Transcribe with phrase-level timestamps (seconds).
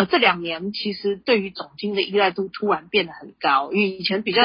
[0.00, 4.42] 呃这两年其实对于总经的依赖度突然变得很高，因为以前比较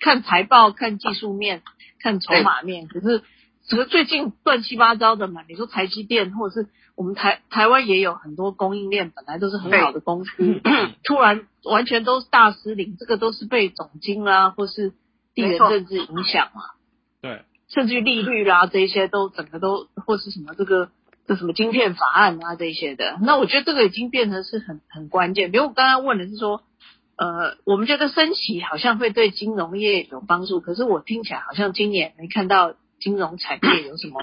[0.00, 1.62] 看财报、看技术面、
[2.00, 3.22] 看筹码面，可是
[3.66, 5.42] 只是最近乱七八糟的嘛。
[5.48, 10.60] 你说台积电或者是我们台台湾也有很多供应链本来都是很好的公司，
[11.02, 14.92] 突然完全都是大失灵，这个都是被总经啊或是
[15.34, 16.62] 地缘政治影响嘛。
[17.22, 17.42] 对。
[17.68, 20.90] 甚至于利率啦，这一些都整个都或是什么这个
[21.28, 25.52] 这什么晶片法案啊这些的，那我觉得这个已经变成是很很关键。
[25.52, 26.64] 比如我刚刚问的是说，
[27.16, 34.22] 呃，我们觉得升息好像会对金融业有帮助，可是我听起来好像今年没看到金融产业有什么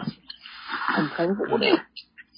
[0.67, 1.85] 很蓬勃的。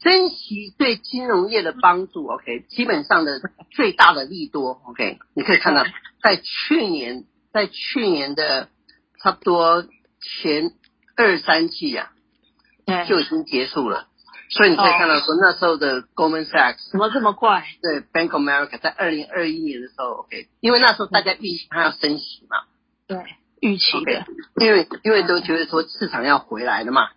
[0.03, 3.41] 升息对金融业的帮助，OK，基本上的
[3.71, 5.85] 最大的利多，OK，你可以看到
[6.21, 8.69] 在去年，在去年的
[9.23, 9.85] 差不多
[10.43, 10.73] 前。
[11.19, 12.11] 二三季呀、
[12.85, 14.05] 啊，就已经结束了，
[14.49, 17.65] 所以你可以看到说那时候的 Goldman Sachs 怎么这么快？
[17.81, 22.57] 对，Bank of America 在二零二一年的时候，OK，因为那时候大家预期它要升息嘛，
[23.07, 23.17] 对，
[23.59, 24.25] 预期的，
[24.61, 27.09] 因为因为都觉得说市场要回来了嘛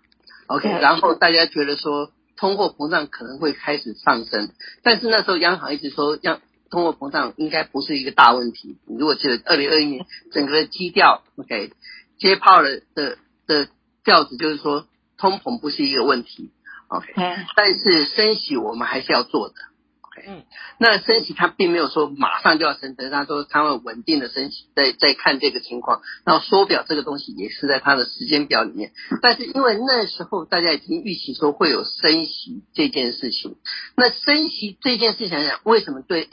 [0.46, 4.50] ，OK，然后大家觉得说通货膨胀可能会开始上升，
[4.82, 8.78] 但是那时候央行一直说央通货膨胀应该不是一个大问题。
[8.86, 11.72] 你如果记得二零二一年整个的基调，OK，
[12.18, 13.68] 接炮了的的。
[14.02, 14.86] 调子就是说，
[15.18, 16.50] 通膨不是一个问题
[16.90, 17.10] ，OK，
[17.56, 19.54] 但是升息我们还是要做的
[20.02, 20.44] ，OK，嗯，
[20.78, 33.56] 那升息它并没有说马上就要升，等于他说他会稳定的升息，在在看这个情况，然后缩表这个东西也是在它的时间表里面，但是因为那时候大家已经预期说会有升息这件事情，
[33.96, 36.28] 那升息这件事情来讲，为什么对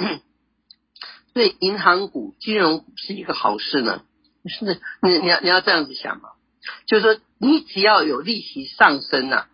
[1.34, 4.02] 对银行股、金融股是一个好事呢？
[4.50, 6.30] 是的，你你要你要这样子想嘛。
[6.86, 9.48] 就是说，你只要有利息上升啊，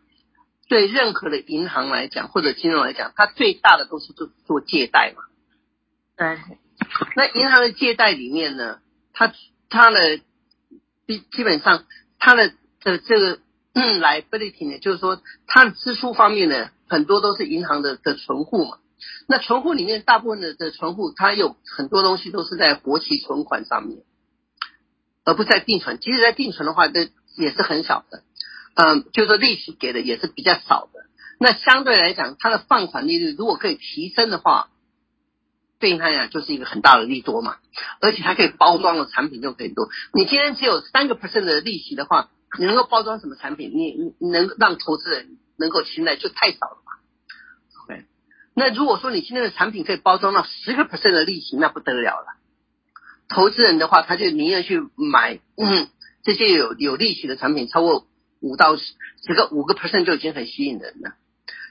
[0.74, 5.22] 对任何的银行来讲或者金融来讲，它最大的都是做做借贷嘛。
[6.18, 6.40] 对。
[7.16, 8.80] 那银行的借贷里面呢，
[9.14, 9.32] 它
[9.70, 10.18] 它的
[11.06, 11.86] 基基本上
[12.18, 12.52] 它的
[12.82, 13.40] 的这个
[13.74, 18.80] 嗯 liability 呢，就是说它的支出方面呢，很多都是银行的的存户嘛。
[19.28, 24.00] 那存户里面大部分的的存户，它有很多东西都是在活期存款上面。
[25.24, 28.24] 而不在定存，即使在定存的话，这也是很少的。
[28.76, 31.00] 嗯，就是说利息给的也是比较少的。
[31.40, 34.70] 那相对来讲，它的放款利率如果可以提升的话，
[35.80, 37.58] 对应它来讲就是一个很大的利多嘛。
[38.02, 39.90] 而且它可以包装的产品就可以多。
[40.14, 43.72] 你今天只有三个 percent 的利息的话，你能够包装什么产品？
[43.74, 46.94] 你你能让投资人能够青睐就太少了嘛。
[47.84, 48.06] OK，
[48.56, 52.28] 那如果说你今天的产品可以包装到十个 percent 的利息，那不得了了。
[53.28, 55.90] 投资人的话，他就宁愿去买嗯
[56.24, 58.08] 这些有有利息的产品，超过
[58.44, 58.84] 五到十
[59.24, 61.16] 这个五个 percent 就已经很吸引人了。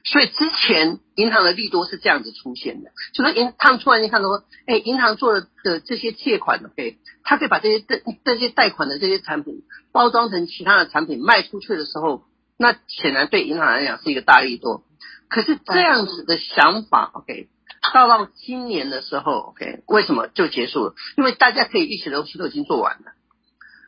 [0.04, 9.62] 所以之前银行的利多是这样子出现的，就说银他们突然间看到说，哎，银行做的的这些借款的，对，他可以把这些这这些贷款的这些产品
[9.92, 12.24] 包装成其他的产品卖出去的时候，
[12.58, 14.82] 那显然对银行来讲是一个大利多。
[15.28, 17.48] 可是这样子的想法，OK。
[17.92, 20.94] 到到今年的时候，OK，为什么就结束了？
[21.16, 23.12] 因为大家可以预期的东西都已经做完了。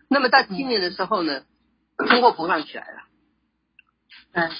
[0.08, 1.42] 那么到今年的时候呢，
[1.96, 2.98] 通货膨胀起来了。
[4.32, 4.50] 嗯，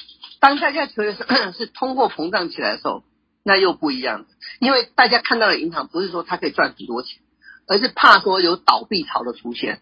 [0.41, 1.25] 当大家觉得是
[1.59, 3.03] 是通货膨胀起来的时候，
[3.43, 4.27] 那又不一样了。
[4.61, 7.21] 因为大家看到的银行不是说它可以赚很多钱，
[7.67, 9.81] 而是怕说有倒闭潮的出现。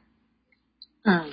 [1.04, 1.30] 嗯。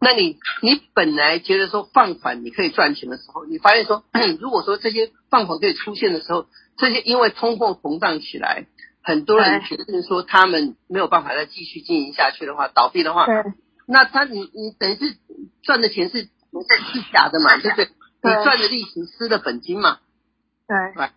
[0.00, 4.04] 那你你本来觉得说放款你可以赚钱的时候，你发现说，
[4.38, 8.66] 如果说这些放款可以出现的时候，这些因为通货膨胀起来，
[9.02, 13.24] 很多人决定说他们没有办法再继续经营下去的话，倒闭的话，
[13.86, 15.16] 那他你你等于是
[15.64, 16.28] 赚的钱是是
[17.12, 17.88] 假的嘛，对不对？
[18.22, 19.98] 你赚的利息失了本金嘛，
[20.66, 21.10] 对，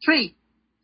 [0.00, 0.34] 所以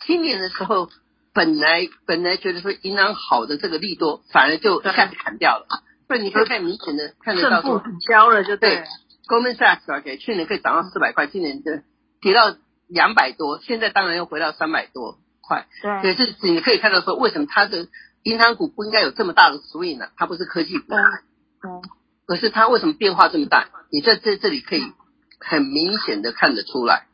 [0.06, 0.88] 今年的时候，
[1.32, 5.66] 本来本来觉得说银行好的这个利多，反而就一下子砍掉了。
[6.06, 8.84] 所以你可以看明显的看得到说，交了就对。
[9.28, 11.70] Goldman Sachs 给去年可以涨到四百块，今年就
[12.22, 15.66] 跌到两百多，现在当然又回到三百多块。
[15.82, 17.88] 对，可是你可以看到说，为什么它的
[18.22, 20.06] 银行股不应该有这么大的 swing 呢？
[20.16, 20.98] 它不是科技股，对，
[22.28, 23.68] 可是它为什么变化这么大？
[23.90, 24.82] 你在在这里可以
[25.40, 27.06] 很明显的看得出来。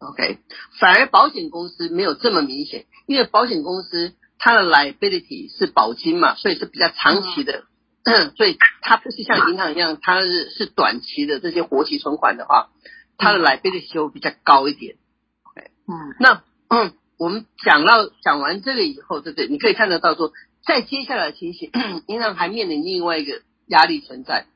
[0.00, 0.40] OK，
[0.80, 7.64] 反而保险公司没有这么明显，因为保险公司它的 liability 是保金嘛，所以是比较长期的。
[8.04, 12.70] 嗯所以它不是像银行一样，它是是短期的这些活期存款的话，
[13.16, 14.96] 它的 liability 会比较高一点。
[15.44, 19.46] OK，嗯，那嗯，我们讲到讲完这个以后，对不对？
[19.48, 20.32] 你可以看得到说，
[20.64, 21.70] 在接下来的情形，
[22.08, 24.46] 银行还面临另外一个压力存在，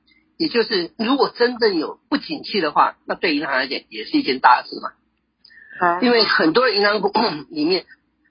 [0.40, 5.98] 也就是如果真正有不景气的话，那对银行来讲也是一件大事嘛。
[6.00, 7.12] 因为很多银行股
[7.50, 7.84] 里面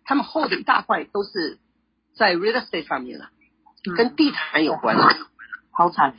[0.05, 1.59] 他们厚的一大块都是
[2.17, 3.29] 在 real estate 上面了，
[3.95, 5.03] 跟地产有关的，
[5.69, 6.15] 好惨。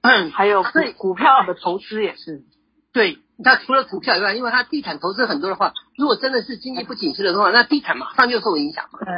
[0.00, 2.42] 嗯，还有股股票的投资也是。
[2.94, 9.00] 对，那除了股票以外，因为它地产投资很多的话，如果真的是经济不景气的话，那地产马上就受影响嘛。
[9.00, 9.08] 对，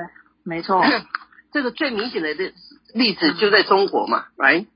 [0.43, 0.83] 没错。
[1.53, 2.53] 这个最明显的例
[2.93, 4.67] 例子就在中国嘛，来、嗯，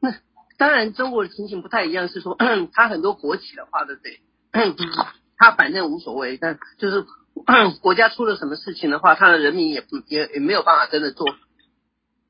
[0.00, 0.14] 那
[0.58, 2.36] 当然中国的情形不太一样，是说
[2.72, 4.20] 他很多国企的话，对不对？
[5.36, 7.04] 他反正无所谓，但就是
[7.80, 11.26] 国家出了什么事情的话，他的人民也不也也没有办法真的做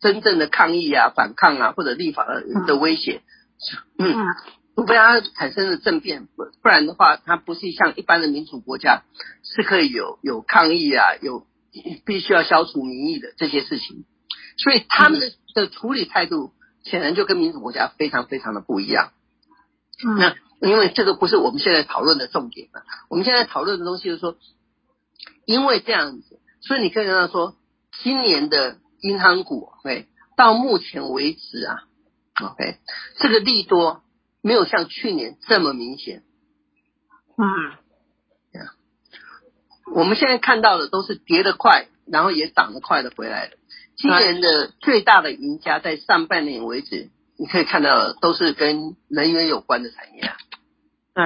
[0.01, 3.23] 真正的抗议啊、反抗啊或者立法的的威胁，
[3.99, 4.13] 嗯。
[4.13, 4.27] 嗯
[4.75, 9.03] 除非他产生了政变，不不然的话，它不是像一般的民主国家
[9.45, 11.47] 是可以有有抗议啊，有
[12.07, 14.07] 必须要消除民意的这些事情。
[14.57, 19.13] 所以他们的的处理态度显然就跟民主国家非常非常的不一样。
[20.05, 20.17] 嗯，
[20.61, 22.83] 那因为这个不是我们现在讨论的重点嘛。
[23.09, 24.37] 我们现在讨论的东西就是说，
[25.45, 27.57] 因为这样子，所以你可以看到说，
[28.03, 31.85] 今年的银行股，对，到目前为止啊
[32.41, 32.79] ，OK，
[33.19, 34.03] 这个利多。
[34.45, 36.25] 没有像去年这么明显，
[37.37, 37.79] 嗯，
[39.95, 43.57] 我们现在看到的都是跌得快，然后也涨得快的回来的。
[44.03, 50.37] 今年的最大的赢家在上半年为止，你可以看到的都是跟能源有关的产业啊。
[51.15, 51.25] 对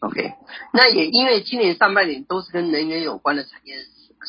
[0.00, 0.32] ，OK，
[0.72, 3.76] 那也因为今年上半年都是跟能源有关的产业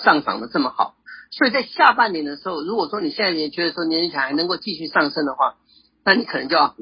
[0.04, 0.96] 上涨的这么好，
[1.32, 5.56] 所以在下半年的时候，如果说你现在也觉得说年龄层还能够继续上升的话，
[6.04, 6.76] 那你可能就要。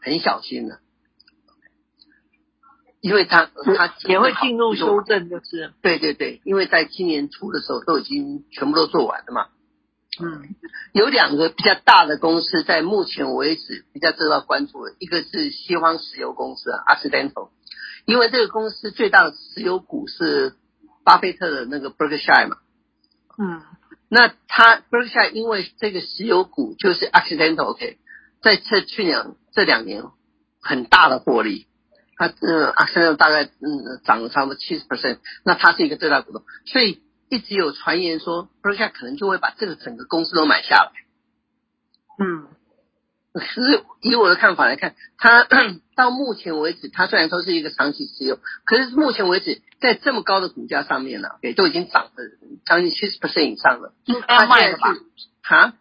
[0.00, 0.78] 很小心了，
[3.00, 9.48] 因为它它也会进入修正，就是对对对，因为在今年初的时候都已经全部都做完了嘛。
[10.20, 10.56] 嗯，
[10.92, 17.50] 有两个比较大的公司在目前为止比较受到关注的，一个是西方石油公司啊，Occidental，
[18.04, 20.56] 因为这个公司最大的石油股是
[21.04, 22.56] 巴菲特的那个 Berkshire 嘛。
[23.38, 23.62] 嗯，
[24.08, 27.98] 那他 Berkshire 因为这个石油股就是 Accidental，OK，。
[28.40, 30.04] 在这去年这两年
[30.60, 31.66] 很大的获利，
[32.16, 40.92] 它嗯 Occidental 大概嗯涨了差不多七十 percent，那它是一个最大股东，所以一直有传言说，Berkshire 可能就会把这个整个公司都买下来。
[42.18, 42.48] 嗯，
[43.32, 45.46] 可是以我的看法来看，它
[45.94, 52.10] 到目前为止，它虽然说是一个长期持有，可是目前为止在这么高的股价上面呢，也都已经涨了
[52.66, 54.96] 将近七十 percent 以上了，应该卖了吧？
[55.42, 55.74] 哈，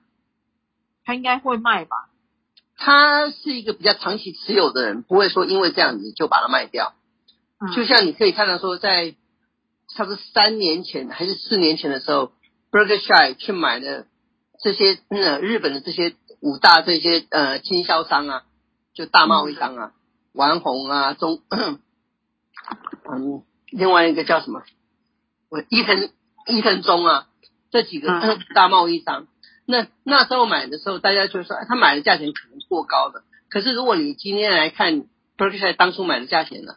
[1.05, 2.09] 他应该会卖吧？
[2.79, 6.94] 他是一个比较长期持有的人，不会说因为这样子就把它卖掉。
[7.75, 9.15] 就像你可以看到说，在
[9.95, 12.31] 差不多三年前还是四年前的时候
[12.71, 14.05] ，Berkshire 去买的
[14.61, 18.43] 这些呃日本的这些五大这些呃经销商啊，
[18.93, 19.91] 就大贸易商啊，
[20.33, 21.79] 丸红啊中嗯
[23.71, 24.63] 另外一个叫什么？
[25.49, 26.09] 我伊藤
[26.47, 27.27] 伊藤忠啊，
[27.71, 29.27] 这几个 大贸易商。
[29.65, 33.23] 那那时候买的时候，大家就说他买的价钱可能过高的。
[33.49, 35.05] 可是如果你今天来看
[35.37, 36.75] Berkshire 当初买的价钱呢，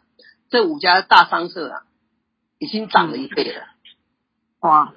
[0.49, 1.83] 这五家大商社啊，
[2.61, 3.65] 已经涨了一倍了。
[4.59, 4.93] 哇！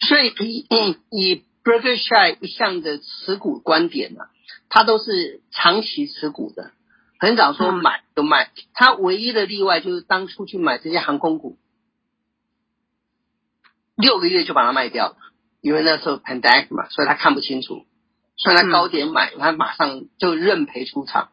[0.00, 4.24] 所以以以以 Berkshire 一向的持股观点呢，
[4.68, 6.72] 他都是长期持股的，
[7.20, 8.50] 很少说买就卖。
[8.74, 11.58] 他唯一的例外就是当初去买这些航空股，
[13.94, 15.16] 六个月就把它卖掉了。
[15.60, 17.86] 因为那时候 pandemic 嘛，所以他看不清楚，
[18.36, 21.30] 所以他高点买，他马上就认赔出场，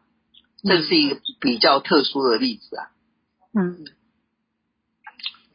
[0.62, 2.90] 这是一个比较特殊的例子啊。
[3.54, 3.84] 嗯，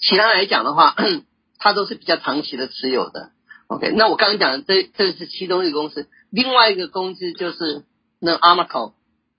[0.07, 0.95] 其他来讲的话，
[1.57, 3.31] 它都是比较长期的持有的。
[3.67, 7.85] OK，那我刚刚讲的这这是其中一个公司，另外一个公司就是
[8.19, 8.93] 那 Aramco，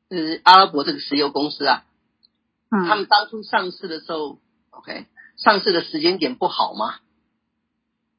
[0.08, 1.84] 就是阿拉伯这个石油公司啊。
[2.70, 4.38] 嗯，他们当初上市的时候
[4.70, 5.06] ，OK，
[5.36, 6.96] 上市的时间点不好吗？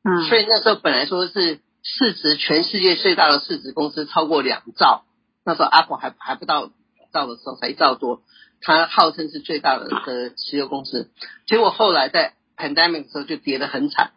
[0.04, 5.04] 嗯，所以那时候本来说是市值全世界最大的市值公司超过两兆，
[5.44, 6.70] 那时候 Apple 还还不到
[7.12, 8.22] 兆的时候才一兆多，
[8.66, 11.10] 它号称是最大的的石油公司，
[11.48, 14.12] 结果后来在 pandemic 的时候就跌得很惨，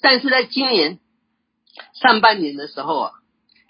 [0.00, 1.00] 但是在今年
[1.94, 3.12] 上半年的时候啊，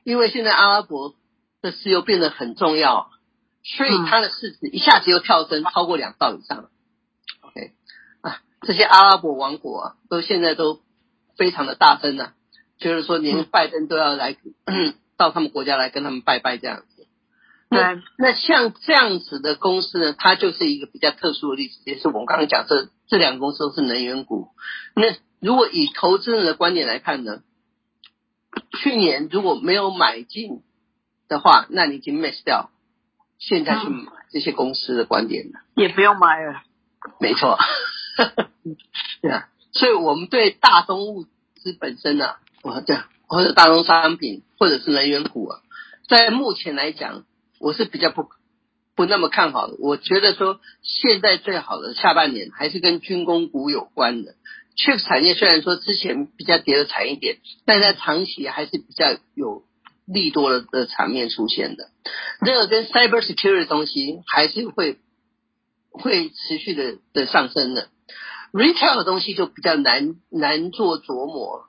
[0.03, 1.15] 因为现在阿拉伯
[1.63, 3.11] 的石油变得很重要，
[3.63, 6.71] 所以它的市值一下子又跳升超过两兆以上了。
[7.41, 7.73] OK
[8.21, 10.83] 啊，这些阿拉伯王国啊，都现在都。
[11.37, 12.35] 非常的大声呐、啊，
[12.79, 14.37] 就是说连拜登都要来、
[15.19, 16.94] 到他们国家来跟他们拜拜这样子。
[17.71, 24.49] 那那像这样子的公司呢，它就是一个比较特殊的例子，也是我们刚刚讲这这两个公司都是能源股。
[24.95, 27.43] 那如果以投资人的观点来看呢，
[28.79, 30.63] 去年如果没有买进
[31.29, 32.71] 的话，那你已经 miss 掉
[33.39, 35.61] 现在去买这些公司的观点了。
[35.75, 36.63] 也不用买了。
[37.19, 37.59] 没错。
[39.21, 39.49] 对啊。
[39.73, 41.25] 所以我们对大宗物
[41.57, 45.61] 资本身呢、啊，我这样或者大宗商品或者是能源股啊，
[46.09, 47.25] 在目前来讲，
[47.65, 48.29] 我是比较不
[48.95, 49.77] 不那么看好的。
[49.79, 54.35] 我觉得说现在最好的下半年还是跟军工股有关的。
[54.77, 59.65] Chip 产业虽然说之前比较跌的惨一点，但在长期还是比较有
[60.05, 61.89] 利多的的场面出现的。
[62.43, 64.99] 那个跟 Cyber Security 的东西还是会
[65.91, 67.89] 会持续的的上升的。
[68.53, 71.65] Retail 的东西就比较难难做琢磨，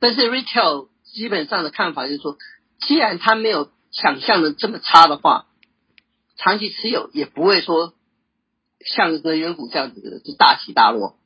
[0.00, 2.36] 但是 Retail 基本上的看法就是说，
[2.80, 5.46] 既然它没有想象的这么差的话，
[6.36, 7.94] 长期持有也不会说
[8.80, 11.16] 像能源股这样子的就大起大落。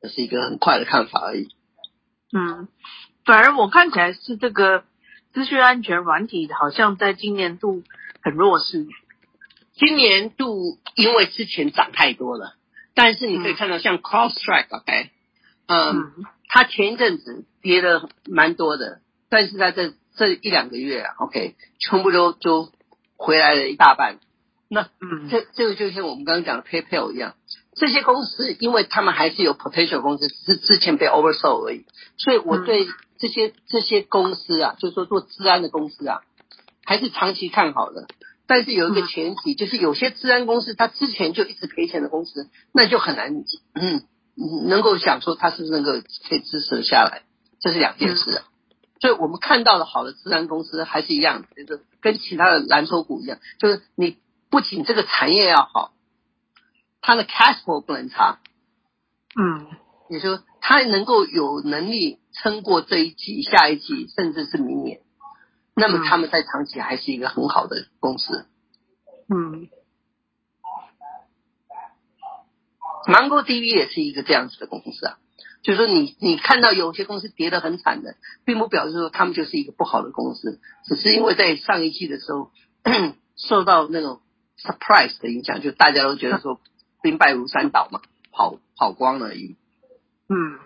[0.00, 1.48] 这是一个很快的看法而已。
[2.32, 2.68] 嗯，
[3.24, 4.84] 反而我看起来是这个
[5.32, 7.82] 资讯安全软体好像在今年度
[8.22, 8.86] 很弱势。
[9.74, 12.54] 今年度因为之前涨太多了，
[12.94, 15.10] 但是你可以看到像 CrowdStrike，OK，
[15.66, 16.12] 嗯，嗯，
[16.48, 22.70] 它前一阵子跌的蛮多的，但是在这这一两个月啊，OK，全部都都
[23.16, 24.18] 回来了一大半。
[24.68, 27.34] 那嗯，这这个就像我们刚刚讲的 PayPal 一样。
[27.74, 36.22] 这些公司，因为他们还是有 potential 公司，只是之前被 oversold 而已，所以我对这些这些公司啊，就是说做治安的公司啊，
[36.84, 38.08] 还是长期看好的。
[38.48, 43.44] 但是有一个前提，就是有些治安公司，它之前就一直赔钱的公司，那就很难
[43.74, 44.02] 嗯
[44.66, 45.92] 能够想说它是不是能够
[46.28, 47.22] 可以支持下来，
[47.60, 48.42] 这是两件事啊。
[49.00, 54.18] 所以我们看到的好的资安公司还是一样，就是跟其他的蓝筹股一样，就是你
[54.50, 55.92] 不仅这个产业要好。
[57.00, 58.40] 它的 cash flow 不能差，
[59.40, 59.66] 嗯，
[60.10, 65.00] 也就是说，它能够有能力撑过这一季、下一季，甚至是明年，
[65.74, 68.46] 那么他们在长期还是一个很好的公司。
[69.28, 69.68] 嗯
[73.06, 75.18] ，Mango TV 也是一个这样子的公司啊，
[75.62, 82.50] 就是说你你看到有些公司跌得很惨的，并不表示说他们就是一个不好的公司，只是因为在上一季的时候
[83.36, 84.20] 受到那种
[84.58, 86.60] surprise 的影响，就大家都觉得说。
[87.00, 88.00] 兵败如山倒嘛，
[88.32, 89.54] 跑跑光了而已。
[90.28, 90.58] 嗯。